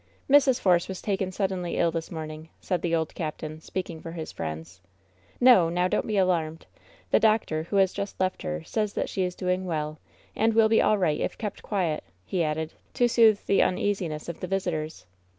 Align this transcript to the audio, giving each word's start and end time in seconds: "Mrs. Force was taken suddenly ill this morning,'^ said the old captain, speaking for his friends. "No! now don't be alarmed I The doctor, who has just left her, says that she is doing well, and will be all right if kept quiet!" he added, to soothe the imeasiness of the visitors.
"Mrs. 0.27 0.59
Force 0.59 0.87
was 0.87 0.99
taken 0.99 1.31
suddenly 1.31 1.77
ill 1.77 1.91
this 1.91 2.09
morning,'^ 2.09 2.49
said 2.59 2.81
the 2.81 2.95
old 2.95 3.13
captain, 3.13 3.61
speaking 3.61 4.01
for 4.01 4.13
his 4.13 4.31
friends. 4.31 4.81
"No! 5.39 5.69
now 5.69 5.87
don't 5.87 6.07
be 6.07 6.17
alarmed 6.17 6.65
I 6.75 6.79
The 7.11 7.19
doctor, 7.19 7.63
who 7.69 7.75
has 7.75 7.93
just 7.93 8.19
left 8.19 8.41
her, 8.41 8.63
says 8.63 8.93
that 8.93 9.09
she 9.09 9.21
is 9.21 9.35
doing 9.35 9.63
well, 9.63 9.99
and 10.35 10.55
will 10.55 10.69
be 10.69 10.81
all 10.81 10.97
right 10.97 11.19
if 11.21 11.37
kept 11.37 11.61
quiet!" 11.61 12.03
he 12.25 12.43
added, 12.43 12.73
to 12.95 13.07
soothe 13.07 13.45
the 13.45 13.59
imeasiness 13.59 14.27
of 14.27 14.39
the 14.39 14.47
visitors. 14.47 15.05